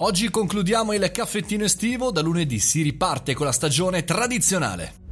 [0.00, 5.07] Oggi concludiamo il caffettino estivo, da lunedì si riparte con la stagione tradizionale.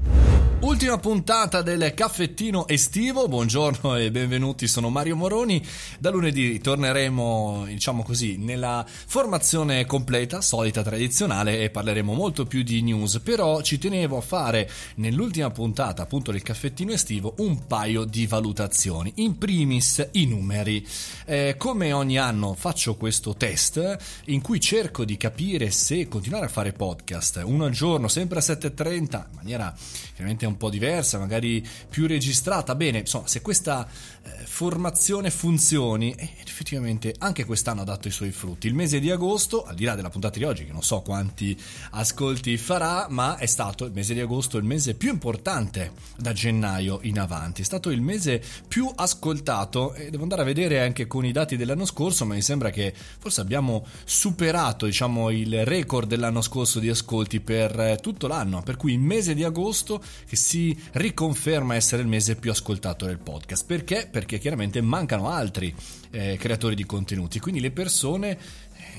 [0.58, 5.62] Ultima puntata del caffettino estivo, buongiorno e benvenuti, sono Mario Moroni.
[5.98, 12.80] Da lunedì torneremo, diciamo così, nella formazione completa, solita, tradizionale e parleremo molto più di
[12.80, 18.26] news, però ci tenevo a fare nell'ultima puntata appunto del caffettino estivo un paio di
[18.26, 19.12] valutazioni.
[19.16, 20.84] In primis i numeri.
[21.26, 26.48] Eh, come ogni anno faccio questo test in cui cerco di capire se continuare a
[26.50, 29.74] fare podcast uno al giorno, sempre a 7.30, in maniera
[30.14, 32.74] chiaramente un po' diversa, magari più registrata.
[32.74, 38.30] Bene, insomma, se questa eh, formazione funzioni, e effettivamente anche quest'anno ha dato i suoi
[38.30, 38.66] frutti.
[38.66, 41.56] Il mese di agosto, al di là della puntata di oggi, che non so quanti
[41.90, 47.00] ascolti farà, ma è stato il mese di agosto il mese più importante da gennaio
[47.02, 47.62] in avanti.
[47.62, 51.56] È stato il mese più ascoltato e devo andare a vedere anche con i dati
[51.56, 56.88] dell'anno scorso, ma mi sembra che forse abbiamo superato, diciamo, il record dell'anno scorso di
[56.88, 62.02] ascolti per eh, tutto l'anno, per cui il mese di agosto che si riconferma essere
[62.02, 63.64] il mese più ascoltato del podcast.
[63.66, 64.08] Perché?
[64.10, 65.74] Perché chiaramente mancano altri
[66.10, 68.38] eh, creatori di contenuti, quindi le persone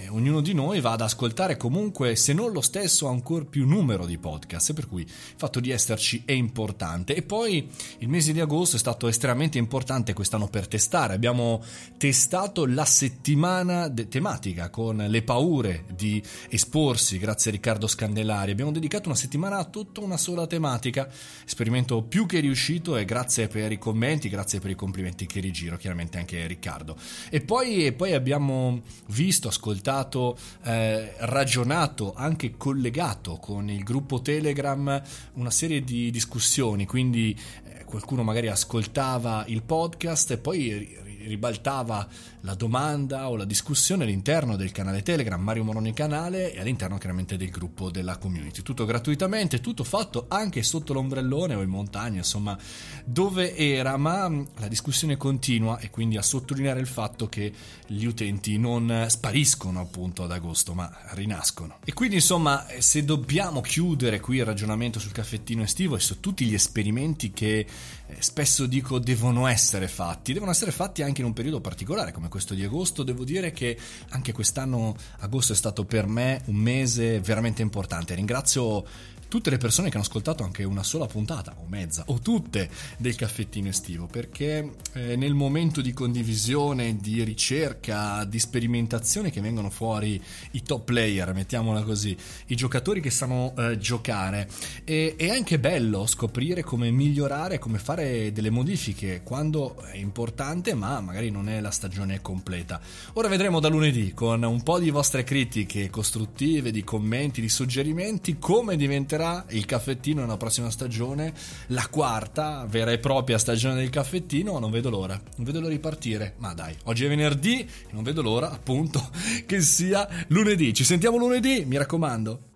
[0.10, 4.18] ognuno di noi va ad ascoltare comunque, se non lo stesso, ancora più numero di
[4.18, 7.16] podcast, per cui il fatto di esserci è importante.
[7.16, 11.14] E poi il mese di agosto è stato estremamente importante quest'anno per testare.
[11.14, 11.64] Abbiamo
[11.98, 18.52] testato la settimana de- tematica con le paure di esporsi, grazie a Riccardo Scandellari.
[18.52, 21.10] Abbiamo dedicato una settimana a tutta una sola tematica,
[21.46, 25.78] esperimento più che riuscito e grazie per i commenti, grazie per i complimenti che rigiro,
[25.78, 26.96] chiaramente anche Riccardo.
[27.30, 35.02] E poi, e poi abbiamo visto, ascoltato, eh, ragionato, anche collegato con il gruppo Telegram
[35.34, 42.08] una serie di discussioni, quindi eh, qualcuno magari ascoltava il podcast e poi ribaltava
[42.42, 47.38] la domanda o la discussione all'interno del canale Telegram Mario Moroni Canale e all'interno chiaramente
[47.38, 48.62] del gruppo della community.
[48.62, 52.58] Tutto gratuitamente, tutto fatto anche sotto l'ombrellone o in montagna, insomma,
[53.06, 57.52] dove era, ma la discussione continua e quindi a sottolineare il fatto che
[57.88, 61.78] gli utenti non spariscono appunto ad agosto, ma rinascono.
[61.84, 66.46] E quindi insomma, se dobbiamo chiudere qui il ragionamento sul caffettino estivo e su tutti
[66.46, 71.34] gli esperimenti che eh, spesso dico devono essere fatti, devono essere fatti anche in un
[71.34, 73.78] periodo particolare come questo di agosto, devo dire che
[74.10, 78.16] anche quest'anno agosto è stato per me un mese veramente importante.
[78.16, 78.86] Ringrazio
[79.28, 83.16] tutte le persone che hanno ascoltato anche una sola puntata o mezza o tutte del
[83.16, 90.22] caffettino estivo perché eh, nel momento di condivisione, di ricerca, di sperimentazione che vengono fuori
[90.52, 92.16] i top player, mettiamola così,
[92.48, 94.50] i giocatori che sanno eh, giocare
[94.84, 101.02] e, è anche bello scoprire come migliorare, come fare delle modifiche quando è importante ma
[101.02, 102.80] magari non è la stagione completa.
[103.14, 108.38] Ora vedremo da lunedì con un po' di vostre critiche costruttive, di commenti, di suggerimenti
[108.40, 111.34] come diventerà diventerà il caffettino nella prossima stagione,
[111.68, 114.60] la quarta vera e propria stagione del caffettino.
[114.60, 116.36] Non vedo l'ora, non vedo l'ora di partire.
[116.38, 119.10] Ma dai, oggi è venerdì non vedo l'ora, appunto,
[119.46, 120.74] che sia lunedì.
[120.74, 122.47] Ci sentiamo lunedì, mi raccomando.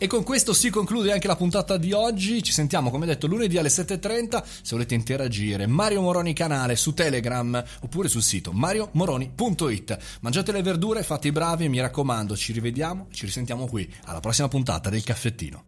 [0.00, 2.40] E con questo si conclude anche la puntata di oggi.
[2.40, 4.44] Ci sentiamo, come detto, lunedì alle 7.30.
[4.44, 9.98] Se volete interagire, Mario Moroni canale su Telegram oppure sul sito mariomoroni.it.
[10.20, 14.20] Mangiate le verdure, fate i bravi e mi raccomando, ci rivediamo, ci risentiamo qui alla
[14.20, 15.67] prossima puntata del caffettino.